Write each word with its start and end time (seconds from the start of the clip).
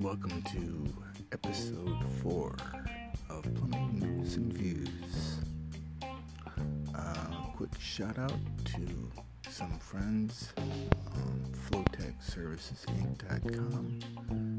Welcome 0.00 0.40
to 0.52 0.88
episode 1.32 1.98
four 2.22 2.56
of 3.28 3.42
Plumbing 3.56 3.98
News 3.98 4.36
and 4.36 4.50
Views. 4.54 5.40
Uh, 6.94 7.26
quick 7.58 7.78
shout 7.78 8.18
out 8.18 8.32
to 8.64 9.10
some 9.50 9.78
friends, 9.80 10.54
um, 10.56 11.42
FlowTechServicesInc.com, 11.70 14.00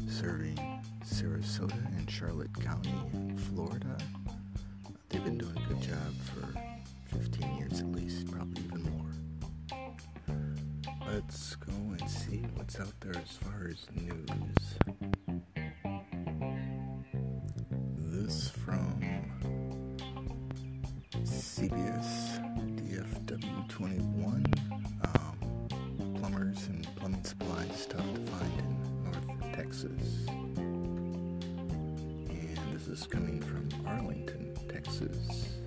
serving 0.08 0.60
Sarasota 1.04 1.84
and 1.98 2.08
Charlotte 2.12 2.54
County 2.62 2.94
Florida. 3.50 3.98
They've 5.10 5.24
been 5.24 5.40
doing 5.40 5.58
a 5.58 5.68
good 5.68 5.82
job 5.82 6.14
for 6.36 6.46
15 7.18 7.58
years 7.58 7.80
at 7.80 7.92
least, 7.92 8.30
probably. 8.32 8.71
Let's 11.22 11.56
go 11.56 11.72
and 11.72 12.10
see 12.10 12.42
what's 12.56 12.80
out 12.80 13.00
there 13.00 13.16
as 13.16 13.38
far 13.38 13.68
as 13.70 13.86
news. 13.94 14.78
This 17.96 18.50
from 18.50 19.02
CBS 21.24 22.40
DFW 22.76 23.70
21. 23.70 24.46
Um, 25.04 25.38
plumbers 26.16 26.68
and 26.68 26.88
plumbing 26.96 27.24
supplies 27.24 27.86
tough 27.86 28.14
to 28.14 28.22
find 28.22 28.60
in 28.60 29.04
North 29.04 29.54
Texas. 29.54 30.26
And 32.30 32.58
this 32.74 32.88
is 32.88 33.06
coming 33.06 33.40
from 33.42 33.70
Arlington, 33.86 34.56
Texas. 34.68 35.60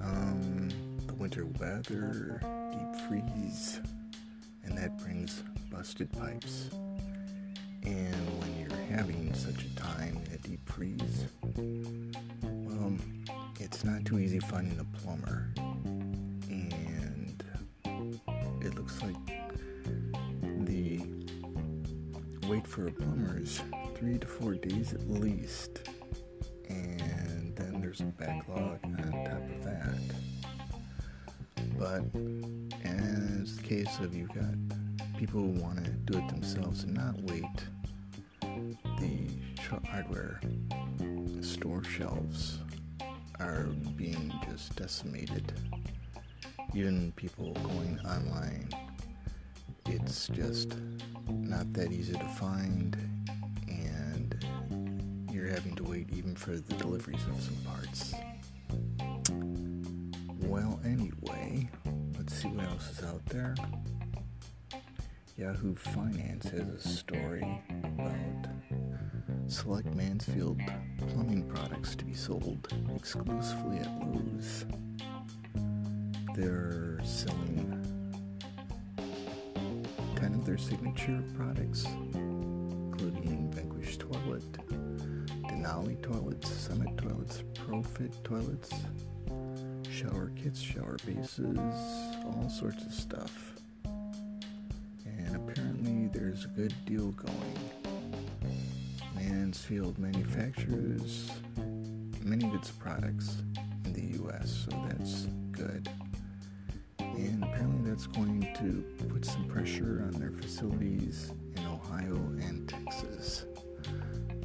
Um, 0.00 0.68
the 1.06 1.14
winter 1.14 1.46
weather, 1.58 2.40
freeze, 3.08 3.80
and 4.64 4.76
that 4.76 4.96
brings 4.98 5.42
busted 5.70 6.10
pipes. 6.12 6.70
And 7.82 8.40
when 8.40 8.58
you're 8.58 8.96
having 8.96 9.32
such 9.34 9.64
a 9.64 9.74
time 9.76 10.18
in 10.26 10.32
a 10.32 10.38
deep 10.38 10.66
freeze, 10.68 11.26
well, 12.42 12.96
it's 13.60 13.84
not 13.84 14.04
too 14.04 14.18
easy 14.18 14.38
finding 14.38 14.78
a 14.78 14.84
plumber. 14.98 15.52
And 16.48 17.44
it 18.62 18.74
looks 18.74 19.02
like 19.02 19.16
the 20.64 21.00
wait 22.48 22.66
for 22.66 22.88
a 22.88 22.92
plumber 22.92 23.38
is 23.38 23.60
three 23.96 24.18
to 24.18 24.26
four 24.26 24.54
days 24.54 24.94
at 24.94 25.08
least. 25.10 25.88
And 26.68 27.54
then 27.54 27.80
there's 27.80 28.00
a 28.00 28.04
backlog 28.04 28.78
on 28.84 28.96
top 29.24 29.42
of 29.50 29.64
that. 29.64 29.98
But 31.78 32.02
as 32.84 33.56
the 33.56 33.62
case 33.62 33.98
of 34.00 34.14
you've 34.14 34.34
got 34.34 34.54
people 35.18 35.40
who 35.40 35.60
want 35.60 35.84
to 35.84 35.90
do 35.90 36.18
it 36.18 36.28
themselves 36.28 36.84
and 36.84 36.94
not 36.94 37.20
wait, 37.22 37.44
the 38.98 39.28
hardware 39.88 40.40
store 41.40 41.82
shelves 41.82 42.58
are 43.40 43.64
being 43.96 44.32
just 44.48 44.76
decimated. 44.76 45.52
Even 46.74 47.12
people 47.12 47.52
going 47.54 47.98
online, 48.06 48.68
it's 49.86 50.28
just 50.28 50.76
not 51.28 51.72
that 51.72 51.92
easy 51.92 52.12
to 52.12 52.28
find, 52.36 52.96
and 53.68 54.44
you're 55.30 55.48
having 55.48 55.74
to 55.76 55.84
wait 55.84 56.08
even 56.12 56.34
for 56.34 56.52
the 56.52 56.74
deliveries 56.74 57.24
of 57.26 57.40
some 57.40 57.56
parts. 57.64 58.14
Well, 60.40 60.80
anyway, 60.84 61.70
see 62.44 62.50
what 62.50 62.66
else 62.66 62.90
is 62.90 63.04
out 63.04 63.24
there. 63.26 63.54
Yahoo 65.36 65.74
Finance 65.74 66.50
has 66.50 66.68
a 66.68 66.80
story 66.80 67.62
about 67.82 68.48
select 69.46 69.86
Mansfield 69.94 70.60
plumbing 70.98 71.48
products 71.48 71.94
to 71.96 72.04
be 72.04 72.12
sold 72.12 72.68
exclusively 72.94 73.78
at 73.78 73.88
Lowe's. 74.00 74.66
They're 76.34 77.00
selling 77.02 77.80
10 80.16 80.34
of 80.34 80.44
their 80.44 80.58
signature 80.58 81.22
products, 81.36 81.86
including 82.14 83.50
Vanquish 83.52 83.96
Toilet, 83.96 84.52
Denali 85.48 86.00
Toilets, 86.02 86.50
Summit 86.50 86.96
Toilets, 86.98 87.42
ProFit 87.54 88.12
Toilets, 88.22 88.70
shower 89.94 90.32
kits, 90.34 90.60
shower 90.60 90.96
bases, 91.06 91.38
all 92.24 92.48
sorts 92.48 92.84
of 92.84 92.92
stuff. 92.92 93.52
And 93.84 95.36
apparently 95.36 96.08
there's 96.08 96.46
a 96.46 96.48
good 96.48 96.74
deal 96.84 97.12
going. 97.12 97.70
Mansfield 99.14 99.96
manufactures 99.98 101.30
many 102.24 102.44
of 102.46 102.54
its 102.54 102.72
products 102.72 103.42
in 103.84 103.92
the 103.92 104.24
US, 104.24 104.66
so 104.68 104.84
that's 104.88 105.26
good. 105.52 105.88
And 106.98 107.44
apparently 107.44 107.88
that's 107.88 108.08
going 108.08 108.48
to 108.56 108.84
put 109.08 109.24
some 109.24 109.44
pressure 109.46 110.02
on 110.12 110.18
their 110.18 110.32
facilities 110.32 111.30
in 111.56 111.64
Ohio 111.66 112.16
and 112.42 112.68
Texas. 112.68 113.44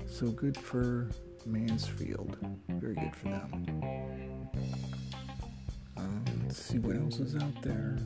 So 0.05 0.27
good 0.27 0.55
for 0.55 1.09
Mansfield. 1.47 2.37
Very 2.67 2.93
good 2.93 3.15
for 3.15 3.29
them. 3.29 4.18
Let's 6.59 6.71
see 6.71 6.79
what 6.79 6.97
else 6.97 7.19
is 7.19 7.37
out 7.37 7.61
there. 7.61 7.97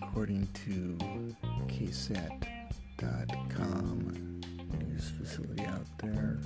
According 0.00 0.48
to 0.64 0.96
KSAT.com, 1.68 2.80
news 4.78 5.10
facility 5.20 5.66
out 5.66 5.86
there, 5.98 6.40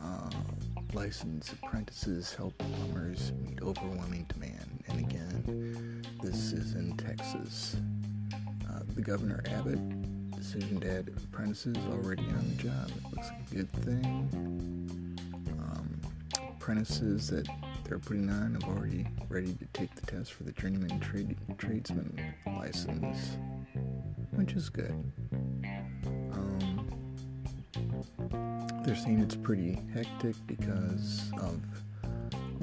uh, 0.00 0.30
licensed 0.92 1.54
apprentices 1.54 2.32
help 2.32 2.56
plumbers 2.58 3.32
meet 3.44 3.60
overwhelming 3.60 4.26
demand. 4.32 4.84
And 4.86 5.00
again, 5.00 6.04
this 6.22 6.52
is 6.52 6.76
in 6.76 6.96
Texas. 6.96 7.74
Uh, 8.70 8.82
the 8.94 9.02
Governor 9.02 9.42
Abbott 9.48 9.80
decision 10.36 10.78
to 10.78 10.98
add 10.98 11.08
apprentices 11.08 11.76
already 11.90 12.22
on 12.22 12.54
the 12.56 12.62
job. 12.62 12.88
It 12.96 13.02
looks 13.16 13.30
like 13.30 13.50
a 13.50 13.54
good 13.56 13.72
thing. 13.82 15.03
Apprentices 16.64 17.28
that 17.28 17.46
they're 17.84 17.98
putting 17.98 18.30
on 18.30 18.54
have 18.54 18.64
already 18.64 19.06
ready 19.28 19.52
to 19.52 19.66
take 19.74 19.94
the 19.96 20.06
test 20.06 20.32
for 20.32 20.44
the 20.44 20.52
journeyman 20.52 20.98
trade, 20.98 21.36
tradesman 21.58 22.34
license, 22.46 23.36
which 24.30 24.54
is 24.54 24.70
good. 24.70 24.94
Um, 26.32 26.88
they're 28.82 28.96
saying 28.96 29.20
it's 29.20 29.36
pretty 29.36 29.78
hectic 29.92 30.36
because 30.46 31.30
of 31.38 31.60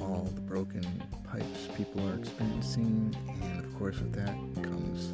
all 0.00 0.28
the 0.34 0.40
broken 0.40 0.84
pipes 1.22 1.68
people 1.76 2.04
are 2.08 2.18
experiencing, 2.18 3.16
and 3.40 3.64
of 3.64 3.78
course, 3.78 4.00
with 4.00 4.14
that 4.14 4.34
comes 4.64 5.12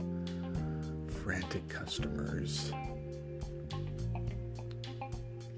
frantic 1.23 1.69
customers. 1.69 2.73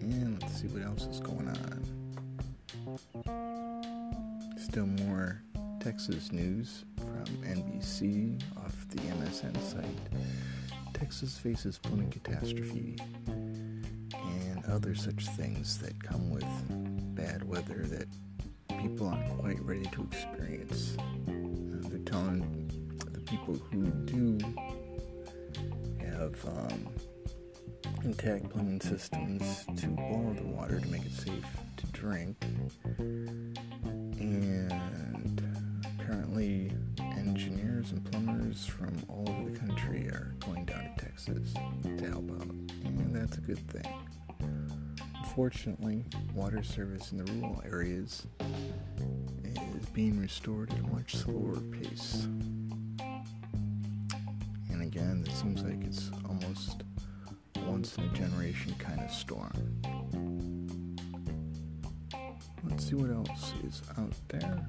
And 0.00 0.42
let's 0.42 0.60
see 0.60 0.66
what 0.66 0.82
else 0.82 1.06
is 1.06 1.20
going 1.20 1.46
on. 1.46 1.89
Still 4.70 4.86
more 4.86 5.42
Texas 5.81 6.31
news 6.31 6.84
from 6.97 7.25
NBC 7.42 8.41
off 8.56 8.86
the 8.88 8.98
MSN 8.98 9.60
site. 9.60 9.84
Texas 10.94 11.36
faces 11.36 11.76
plumbing 11.76 12.08
catastrophe 12.08 12.97
and 14.14 14.64
other 14.66 14.94
such 14.94 15.26
things 15.31 15.78
that 15.78 16.00
come 16.00 16.31
with 16.31 16.47
bad 17.16 17.42
weather 17.42 17.84
that 17.88 18.06
people 18.81 19.08
aren't 19.08 19.38
quite 19.40 19.61
ready 19.64 19.87
to 19.87 20.05
experience. 20.05 20.96
Uh, 21.26 21.88
they're 21.88 21.99
telling 22.00 22.70
the 23.12 23.20
people 23.22 23.55
who 23.72 23.87
do 24.05 24.38
have 25.99 26.46
um, 26.46 26.87
intact 28.05 28.49
plumbing 28.50 28.81
systems 28.81 29.64
to 29.76 29.88
boil 29.88 30.32
the 30.37 30.44
water 30.44 30.78
to 30.78 30.87
make 30.87 31.05
it 31.05 31.11
safe 31.11 31.44
to 31.76 31.87
drink. 31.87 32.37
Apparently, 36.40 36.72
engineers 37.19 37.92
and 37.92 38.02
plumbers 38.10 38.64
from 38.64 38.96
all 39.10 39.28
over 39.28 39.50
the 39.50 39.58
country 39.58 40.06
are 40.06 40.34
going 40.40 40.64
down 40.64 40.84
to 40.84 41.04
Texas 41.04 41.52
to 41.82 42.06
help 42.08 42.31
out. 42.31 42.48
And 42.82 43.14
that's 43.14 43.37
a 43.37 43.42
good 43.42 43.58
thing. 43.69 43.84
Unfortunately, 45.19 46.02
water 46.32 46.62
service 46.62 47.12
in 47.12 47.19
the 47.19 47.31
rural 47.34 47.62
areas 47.70 48.26
is 49.44 49.87
being 49.92 50.19
restored 50.19 50.72
at 50.72 50.78
a 50.78 50.82
much 50.84 51.16
slower 51.16 51.60
pace. 51.60 52.26
And 54.70 54.81
again, 54.81 55.22
it 55.26 55.32
seems 55.32 55.62
like 55.62 55.84
it's 55.84 56.10
almost 56.26 56.84
once 57.66 57.98
in 57.98 58.04
a 58.04 58.12
generation 58.14 58.75
kind 58.78 59.00
of 59.02 59.10
storm. 59.10 59.52
Let's 62.64 62.88
see 62.88 62.94
what 62.94 63.10
else 63.10 63.52
is 63.62 63.82
out 63.98 64.14
there. 64.28 64.66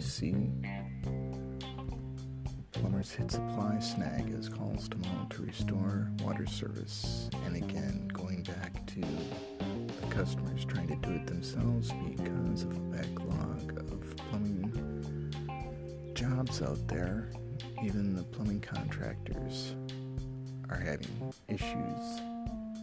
C. 0.00 0.34
Plumbers 2.72 3.10
hit 3.12 3.30
supply 3.30 3.78
snag 3.78 4.32
as 4.38 4.48
calls 4.48 4.88
tomorrow 4.88 5.26
to 5.30 5.42
restore 5.42 6.10
water 6.22 6.46
service. 6.46 7.28
And 7.44 7.56
again, 7.56 8.08
going 8.12 8.42
back 8.42 8.86
to 8.86 9.00
the 9.00 10.06
customers 10.08 10.64
trying 10.64 10.88
to 10.88 10.96
do 10.96 11.14
it 11.14 11.26
themselves 11.26 11.92
because 12.08 12.62
of 12.62 12.76
a 12.76 12.80
backlog 12.80 13.78
of 13.92 14.16
plumbing 14.16 15.32
jobs 16.14 16.62
out 16.62 16.86
there. 16.88 17.30
Even 17.82 18.14
the 18.14 18.22
plumbing 18.22 18.60
contractors 18.60 19.74
are 20.70 20.78
having 20.78 21.32
issues 21.48 22.20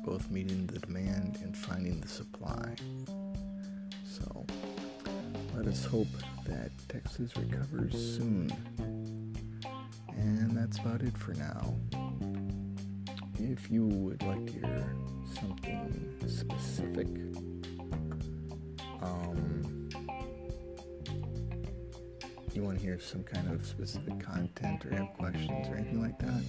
both 0.08 0.32
meeting 0.32 0.66
the 0.68 0.80
demand 0.80 1.38
and 1.44 1.58
finding 1.58 2.00
the 2.00 2.08
supply. 2.08 2.74
So 5.68 5.74
let 5.74 5.80
us 5.80 5.86
hope 5.86 6.08
that 6.46 6.72
Texas 6.88 7.36
recovers 7.36 7.92
soon. 7.92 8.50
And 10.16 10.56
that's 10.56 10.80
about 10.80 11.02
it 11.02 11.18
for 11.18 11.34
now. 11.34 11.76
If 13.38 13.70
you 13.70 13.86
would 13.86 14.24
like 14.24 14.46
to 14.46 14.54
hear 14.54 14.96
something 15.34 16.16
specific, 16.26 17.08
um, 19.02 19.90
you 22.54 22.64
want 22.64 22.78
to 22.78 22.84
hear 22.84 22.98
some 22.98 23.24
kind 23.24 23.52
of 23.52 23.66
specific 23.66 24.22
content 24.22 24.86
or 24.86 24.96
have 24.96 25.10
questions 25.18 25.68
or 25.68 25.76
anything 25.76 26.02
like 26.02 26.18
that, 26.20 26.44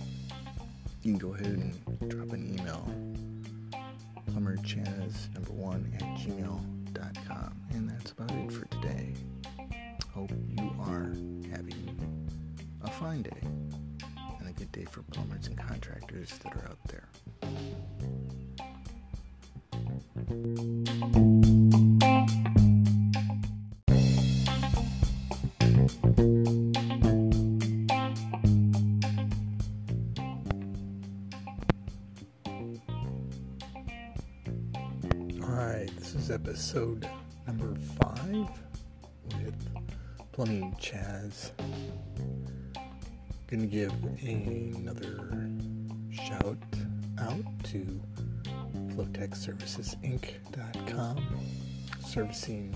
you 1.03 1.13
can 1.13 1.19
go 1.19 1.35
ahead 1.35 1.47
and 1.47 2.09
drop 2.09 2.31
an 2.33 2.57
email 2.57 2.89
plumberchaz 4.31 5.35
number 5.35 5.53
one 5.53 5.91
at 5.97 6.03
gmail.com 6.19 6.78
fine 13.19 13.23
day 13.23 13.49
and 14.41 14.49
a 14.49 14.53
good 14.53 14.71
day 14.73 14.85
for 14.85 15.03
plumbers 15.03 15.47
and 15.47 15.57
contractors 15.59 16.31
that 16.39 16.55
are 16.55 16.69
out 16.69 16.79
there 16.89 17.09
Alright, 35.43 35.91
this 35.99 36.15
is 36.15 36.31
episode 36.31 37.09
number 37.47 37.75
five 38.01 38.49
with 39.35 39.69
Plumbing 40.33 40.73
Chaz. 40.81 41.51
Gonna 43.51 43.67
give 43.67 43.93
another 44.21 45.49
shout 46.11 46.59
out 47.19 47.65
to 47.65 48.03
FlowTechServicesInc.com, 48.95 51.27
servicing 52.05 52.75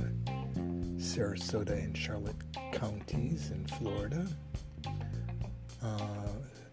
Sarasota 0.96 1.72
and 1.72 1.94
Charlotte 1.94 2.36
counties 2.72 3.50
in 3.50 3.66
Florida. 3.66 4.26
Uh, 5.82 5.98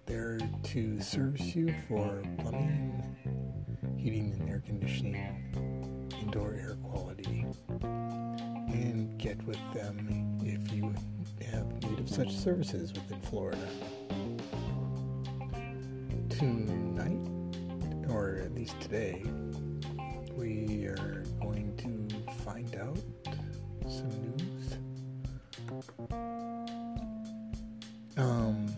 there 0.06 0.40
to 0.64 1.02
service 1.02 1.54
you 1.54 1.76
for 1.90 2.24
plumbing, 2.38 3.04
heating, 3.98 4.32
and 4.40 4.50
air 4.50 4.64
conditioning, 4.66 6.08
indoor 6.22 6.54
air 6.54 6.78
quality, 6.84 7.46
and 7.82 9.18
get 9.18 9.44
with 9.44 9.60
them 9.74 10.29
such 12.10 12.36
services 12.36 12.92
within 12.92 13.22
Florida. 13.22 13.68
Tonight, 16.30 17.20
or 18.10 18.42
at 18.44 18.54
least 18.56 18.80
today, 18.82 19.22
we 20.36 20.86
are 20.86 21.24
going 21.40 21.76
to 21.78 22.34
find 22.44 22.76
out 22.76 22.98
some 23.88 24.10
news. 24.22 24.78
Um, 28.18 28.74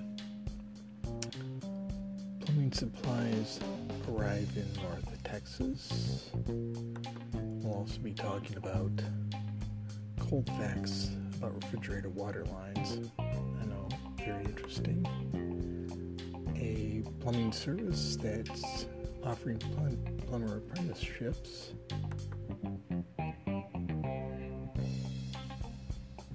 plumbing 2.42 2.74
supplies 2.74 3.62
arrive 4.10 4.50
in 4.58 4.84
North 4.84 5.24
Texas. 5.24 6.30
We'll 6.46 7.74
also 7.74 8.00
be 8.00 8.12
talking 8.12 8.58
about 8.58 8.92
cold 10.20 10.48
facts 10.60 11.12
about 11.42 11.56
refrigerator 11.64 12.10
water 12.10 12.46
lines. 12.46 13.10
Very 14.26 14.46
interesting. 14.46 15.06
A 16.56 17.04
plumbing 17.22 17.52
service 17.52 18.18
that's 18.22 18.86
offering 19.24 19.58
plum- 19.58 19.98
plumber 20.28 20.58
apprenticeships. 20.58 21.74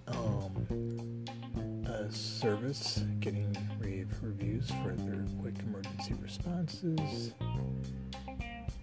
Um, 0.09 1.25
a 1.87 2.11
service 2.11 3.05
getting 3.21 3.57
rave 3.79 4.09
reviews 4.21 4.71
for 4.83 4.93
their 4.95 5.25
quick 5.41 5.55
emergency 5.61 6.15
responses, 6.21 7.33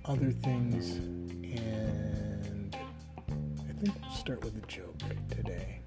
other 0.05 0.31
things, 0.31 0.95
and 1.43 2.75
I 2.75 3.73
think 3.73 3.95
we'll 4.01 4.11
start 4.15 4.43
with 4.43 4.57
a 4.61 4.67
joke 4.67 4.97
today. 5.29 5.82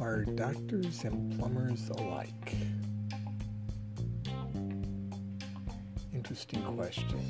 Are 0.00 0.24
doctors 0.24 1.04
and 1.04 1.38
plumbers 1.38 1.88
alike? 1.90 2.56
Interesting 6.12 6.62
question. 6.62 7.20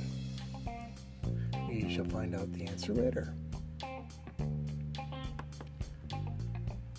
We 1.69 1.95
shall 1.95 2.07
find 2.07 2.35
out 2.35 2.53
the 2.53 2.65
answer 2.67 2.95
later. 2.95 3.35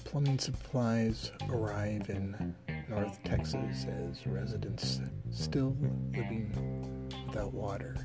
Plumbing 0.04 0.40
supplies 0.40 1.32
arrive 1.50 2.10
in 2.10 2.56
North 2.88 3.22
Texas 3.24 3.86
as 3.86 4.26
residents 4.28 5.02
still 5.32 5.76
living 6.12 7.10
without 7.28 7.54
water. 7.54 7.96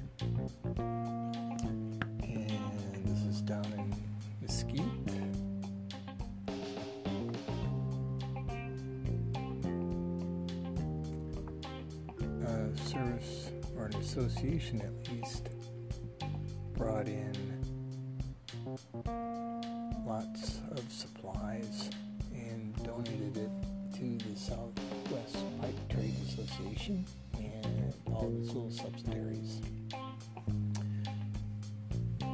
Association 14.20 14.82
at 14.82 15.12
least 15.12 15.48
brought 16.76 17.08
in 17.08 17.32
lots 20.06 20.60
of 20.72 20.92
supplies 20.92 21.88
and 22.34 22.76
donated 22.84 23.38
it 23.38 23.50
to 23.94 24.18
the 24.28 24.38
Southwest 24.38 25.36
Pipe 25.58 25.74
Trade 25.88 26.14
Association 26.28 27.06
and 27.38 27.94
all 28.12 28.26
of 28.26 28.34
its 28.42 28.48
little 28.48 28.70
subsidiaries. 28.70 29.62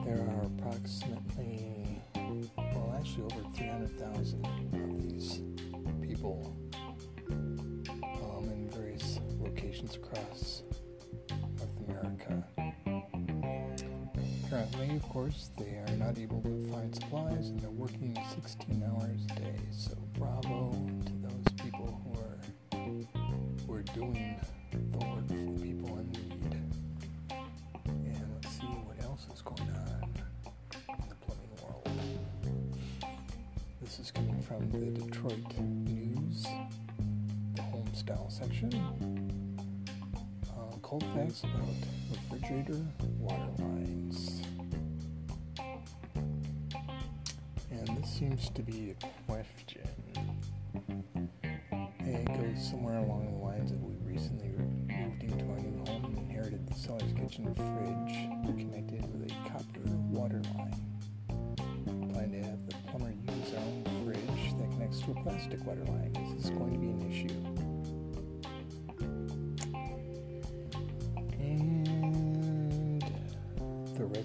There 0.04 0.20
are 0.20 0.42
approximately, 0.42 2.02
well, 2.16 2.96
actually 2.98 3.24
over 3.24 3.48
300,000 3.54 4.44
of 4.74 5.02
these 5.02 5.40
people 6.02 6.56
um, 7.30 8.50
in 8.52 8.68
various 8.72 9.20
locations 9.40 9.94
across 9.94 10.62
America. 12.00 12.44
Currently, 14.50 14.96
of 14.96 15.02
course, 15.08 15.50
they 15.58 15.76
are 15.76 15.96
not 15.96 16.18
able 16.18 16.40
to 16.42 16.72
find 16.72 16.94
supplies 16.94 17.48
and 17.48 17.60
they're 17.60 17.70
working 17.70 18.16
16 18.42 18.82
hours 18.84 19.20
a 19.30 19.40
day. 19.40 19.56
So, 19.72 19.96
bravo 20.18 20.72
to 21.04 21.12
those 21.22 21.52
people 21.62 22.00
who 22.04 22.20
are 22.20 22.38
who 23.66 23.74
are 23.74 23.82
doing 23.82 24.36
the 24.70 24.78
work 24.98 25.26
for 25.28 25.62
people 25.62 25.98
in 25.98 26.12
need. 26.12 26.54
And 27.86 28.34
let's 28.34 28.56
see 28.56 28.66
what 28.66 29.02
else 29.04 29.26
is 29.34 29.42
going 29.42 29.68
on 29.70 30.14
in 30.88 31.08
the 31.08 31.14
plumbing 31.16 31.56
world. 31.62 31.88
This 33.80 33.98
is 33.98 34.10
coming 34.10 34.40
from 34.42 34.70
the 34.70 35.00
Detroit 35.00 35.58
News, 35.58 36.46
the 37.54 37.62
home 37.62 37.92
style 37.94 38.30
section. 38.30 39.15
Cold 40.86 41.02
facts 41.16 41.42
about 41.42 41.66
refrigerator 42.30 42.80
water 43.18 43.48
lines. 43.58 44.40
And 47.72 47.88
this 47.98 48.08
seems 48.08 48.50
to 48.50 48.62
be 48.62 48.92
a 48.92 49.06
question. 49.26 49.80
It 51.98 52.26
goes 52.28 52.70
somewhere 52.70 52.98
along 52.98 53.32
the 53.32 53.44
lines 53.44 53.72
of 53.72 53.82
we 53.82 53.96
recently 54.08 54.46
moved 54.46 55.24
into 55.24 55.44
our 55.50 55.58
new 55.58 55.76
home 55.86 56.04
and 56.04 56.18
inherited 56.18 56.68
the 56.68 56.74
seller's 56.74 57.12
kitchen 57.14 57.52
fridge 57.52 58.56
connected 58.56 59.12
with 59.12 59.28
a 59.28 59.34
copper 59.48 59.90
water 60.08 60.40
line. 60.54 62.12
Plan 62.12 62.30
to 62.30 62.48
have 62.48 62.64
the 62.68 62.76
plumber 62.92 63.10
use 63.10 63.54
our 63.54 63.58
own 63.58 64.04
fridge 64.04 64.54
that 64.56 64.70
connects 64.70 65.00
to 65.00 65.10
a 65.10 65.14
plastic 65.24 65.66
water 65.66 65.84
line? 65.86 66.14
Is 66.36 66.44
this 66.44 66.50
going 66.52 66.74
to 66.74 66.78
be 66.78 66.86
an 66.86 67.10
issue? 67.10 67.55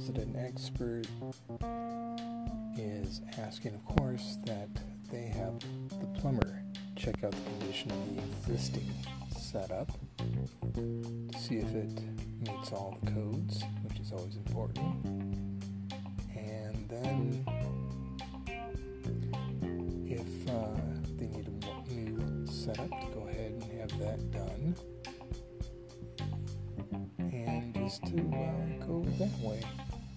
Resident 0.02 0.36
expert 0.36 1.06
is 2.76 3.22
asking, 3.38 3.76
of 3.76 3.86
course, 3.86 4.40
that 4.46 4.68
they 5.12 5.26
have 5.26 5.60
the 5.90 6.20
plumber 6.20 6.64
check 6.96 7.24
out 7.24 7.32
the 7.32 7.52
condition 7.60 7.92
of 7.92 8.16
the 8.16 8.22
existing 8.52 8.90
setup 9.38 9.92
to 10.74 11.30
see 11.38 11.58
if 11.58 11.72
it 11.76 12.02
meets 12.40 12.72
all 12.72 12.98
the 13.04 13.12
codes, 13.12 13.64
which 13.84 14.00
is 14.00 14.12
always 14.12 14.38
important. 14.38 15.04
And 16.36 16.90
then, 16.90 17.46
if 20.10 20.50
uh, 20.50 20.82
they 21.16 21.28
need 21.28 21.48
a 21.48 21.94
new 21.94 22.48
setup, 22.48 22.90
to 22.90 23.08
go 23.14 23.28
ahead 23.28 23.52
and 23.52 23.64
have 23.80 24.00
that 24.00 24.32
done. 24.32 24.76
And 27.20 27.76
just 27.76 28.04
to 28.06 28.18
uh, 28.18 28.86
go 28.88 29.06
that 29.20 29.40
way, 29.40 29.62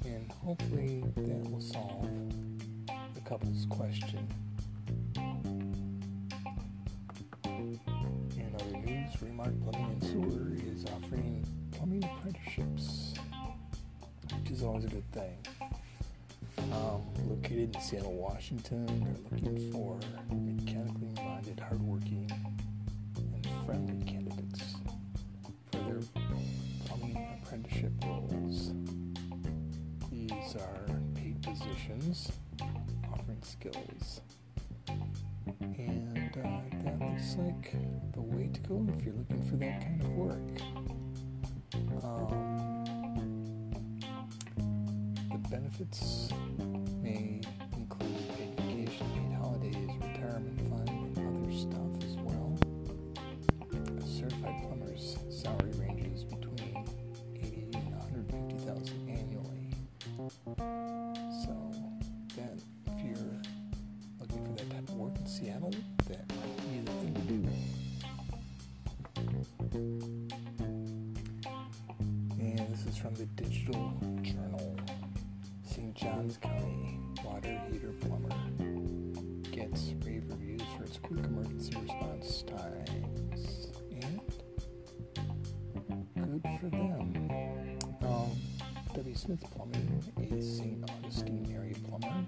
and 0.04 0.30
hopefully 0.32 1.02
that 1.16 1.50
will 1.50 1.60
solve 1.60 2.08
the 3.14 3.20
couple's 3.20 3.66
question. 3.68 4.26
In 7.44 8.54
other 8.54 8.76
news, 8.78 9.22
Remark 9.22 9.52
Plumbing 9.62 9.92
and 9.92 10.04
Sewer 10.04 10.52
is 10.70 10.84
offering 10.86 11.44
plumbing 11.72 12.04
apprenticeships, 12.04 13.14
which 14.40 14.50
is 14.50 14.62
always 14.62 14.84
a 14.84 14.88
good 14.88 15.10
thing. 15.12 15.36
Um, 16.72 17.02
located 17.28 17.74
in 17.74 17.80
Seattle, 17.80 18.14
Washington, 18.14 18.86
they're 18.86 19.16
looking 19.30 19.72
for 19.72 19.98
mechanically 20.30 21.08
minded, 21.16 21.60
hardworking, 21.60 22.23
positions 31.64 32.30
offering 33.12 33.42
skills. 33.42 34.20
And 35.60 36.36
uh, 36.36 36.84
that 36.84 37.00
looks 37.00 37.36
like 37.38 37.72
the 38.12 38.20
way 38.20 38.50
to 38.52 38.60
go 38.60 38.86
if 38.96 39.04
you're 39.04 39.14
looking 39.14 39.42
for 39.48 39.56
that 39.56 39.80
kind 39.80 40.00
of 40.02 40.10
work. 40.10 40.60
Um, 42.02 42.84
the 45.30 45.38
benefits 45.48 46.28
may 47.02 47.40
include 47.76 48.28
paid 48.36 48.60
vacation, 48.60 49.06
paid 49.14 49.36
holidays, 49.38 49.88
retirement 50.00 50.60
fund, 50.68 50.88
and 50.88 51.18
other 51.18 51.52
stuff 51.56 52.04
as 52.04 52.16
well. 52.16 52.58
A 53.98 54.06
certified 54.06 54.62
plumber's 54.66 55.16
salary 55.30 55.72
ranges 55.78 56.24
between 56.24 56.84
80 57.36 57.70
and 57.74 57.90
150,000 57.96 59.08
annually. 59.08 60.83
That 65.44 65.60
might 65.60 66.56
be 66.56 66.80
the 66.80 66.92
thing 66.92 67.14
to 67.14 67.20
do. 67.20 67.38
And 72.40 72.68
this 72.72 72.86
is 72.86 72.96
from 72.96 73.14
the 73.14 73.26
Digital 73.26 73.92
Journal. 74.22 74.76
St. 75.66 75.94
Johns 75.94 76.38
County 76.38 76.98
water 77.22 77.60
heater 77.70 77.92
plumber 78.00 78.34
gets 79.50 79.92
rave 80.04 80.24
reviews 80.28 80.62
for 80.76 80.84
its 80.84 80.96
quick 80.98 81.24
emergency 81.24 81.76
response 81.78 82.42
times. 82.44 83.68
And 84.02 84.20
good 86.14 86.42
for 86.60 86.70
them. 86.70 87.78
Um, 88.02 88.30
W. 88.94 89.14
Smith 89.14 89.44
Plumbing, 89.54 90.02
a 90.16 90.40
St. 90.40 90.90
Augustine 90.90 91.52
area 91.54 91.74
plumber 91.86 92.24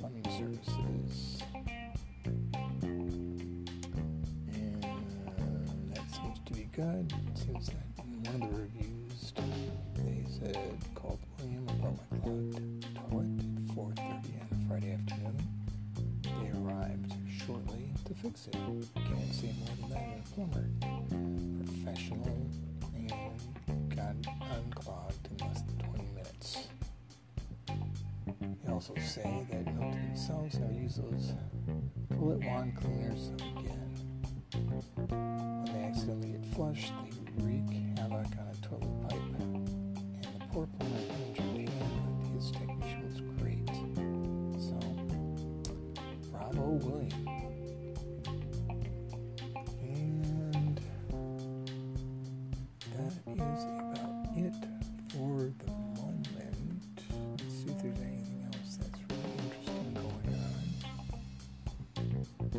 plumbing 0.00 0.24
services. 0.38 1.42
And 5.36 5.92
that 5.94 6.10
seems 6.10 6.38
to 6.46 6.52
be 6.54 6.64
good. 6.72 7.12
It 7.28 7.38
seems 7.38 7.66
that 7.66 7.84
in 7.98 8.22
one 8.24 8.34
of 8.42 8.48
the 8.50 8.56
reviews, 8.62 9.32
they 9.96 10.24
said 10.26 10.56
called 10.94 11.20
William 11.38 11.68
about 11.68 11.98
my 12.10 12.18
clogged 12.18 12.86
toilet 13.10 13.40
at 13.56 13.64
4:30 13.74 14.40
on 14.40 14.48
a 14.50 14.54
Friday 14.66 14.92
afternoon. 14.92 15.36
They 16.22 16.50
arrived 16.58 17.12
shortly 17.44 17.92
to 18.06 18.14
fix 18.14 18.46
it. 18.46 18.54
Can't 18.54 19.34
say 19.34 19.52
more 19.58 19.74
than 19.80 19.88
that 19.90 20.04
in 20.04 20.18
a 20.18 20.22
plumber. 20.34 20.66
Also 28.80 28.94
say 29.02 29.46
that 29.50 29.66
note 29.74 29.92
to 29.92 29.98
themselves 29.98 30.58
never 30.58 30.72
use 30.72 30.96
those 30.96 31.34
toilet 32.16 32.42
wand 32.46 32.74
cleaners 32.74 33.28
again. 33.58 33.94
When 35.06 35.64
they 35.66 35.82
accidentally 35.82 36.30
get 36.30 36.46
flushed, 36.54 36.90
they 37.36 37.44
wreak 37.44 37.69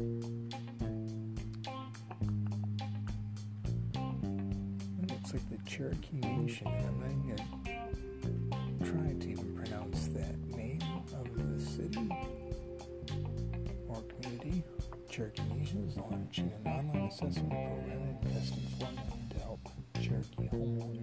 It 0.01 0.10
looks 5.12 5.34
like 5.34 5.48
the 5.51 5.58
Cherokee 5.70 6.17
Nation, 6.17 6.65
and 6.67 7.03
I'm 7.03 7.27
not 7.29 8.58
gonna 8.79 9.13
to 9.20 9.29
even 9.29 9.55
pronounce 9.55 10.08
that 10.08 10.39
name 10.55 10.81
of 11.13 11.27
the 11.38 11.62
city 11.63 12.10
or 13.88 14.01
community. 14.01 14.63
Cherokee 15.08 15.43
Nation 15.53 15.86
is 15.88 15.96
launching 15.98 16.51
an 16.65 16.72
online 16.72 17.08
assessment 17.10 17.50
program 17.51 18.17
investing 18.24 18.63
$4 18.79 18.96
million 18.96 19.29
to 19.29 19.38
help 19.39 19.60
Cherokee 20.01 20.48
homeowners 20.50 21.00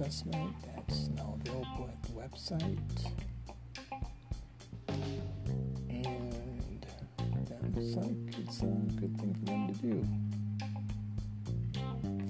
assessment 0.00 0.54
that's 0.62 1.08
now 1.16 1.38
available 1.40 1.88
at 1.90 2.02
the 2.02 2.12
website. 2.12 2.78
And 5.88 6.82
that 7.46 7.62
looks 7.74 7.96
like 7.96 8.38
it's 8.38 8.60
a 8.60 8.66
good 9.00 9.18
thing 9.18 9.34
for 9.34 9.44
them 9.46 9.68
to 9.68 9.74
do. 9.80 10.06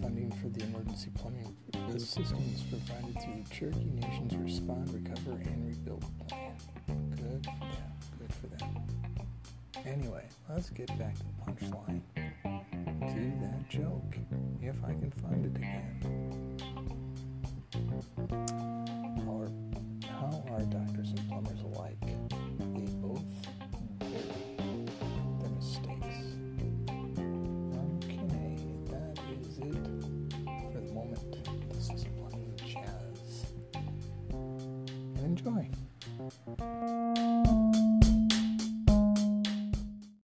Funding 0.01 0.31
for 0.41 0.49
the 0.49 0.63
emergency 0.65 1.11
plumbing 1.17 1.57
system 1.99 2.39
is 2.55 2.63
provided 2.63 3.21
through 3.21 3.43
the 3.43 3.51
Cherokee 3.53 3.91
Nation's 3.95 4.37
Respond, 4.37 4.89
Recover, 4.95 5.33
and 5.33 5.67
Rebuild 5.67 6.05
Plan. 6.29 6.53
Good 6.87 7.47
for 7.47 7.57
them. 7.57 7.57
Good 8.21 8.33
for 8.33 8.47
them. 8.47 8.71
Anyway, 9.85 10.25
let's 10.49 10.71
get 10.71 10.87
back 11.01 11.15
to 11.17 11.25
the 11.25 11.67
punchline. 11.67 12.03